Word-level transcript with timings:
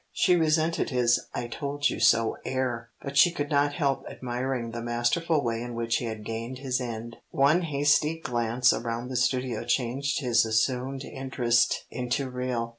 She 0.11 0.35
resented 0.35 0.89
his 0.89 1.27
I 1.31 1.45
told 1.45 1.91
you 1.91 1.99
so 1.99 2.35
air, 2.43 2.89
but 3.03 3.17
she 3.17 3.29
could 3.31 3.51
not 3.51 3.73
help 3.73 4.03
admiring 4.09 4.71
the 4.71 4.81
masterful 4.81 5.43
way 5.43 5.61
in 5.61 5.75
which 5.75 5.97
he 5.97 6.05
had 6.05 6.25
gained 6.25 6.57
his 6.57 6.81
end. 6.81 7.17
One 7.29 7.61
hasty 7.61 8.17
glance 8.19 8.73
around 8.73 9.09
the 9.09 9.15
studio 9.15 9.63
changed 9.63 10.19
his 10.19 10.43
assumed 10.43 11.03
interest 11.03 11.85
into 11.91 12.31
real. 12.31 12.69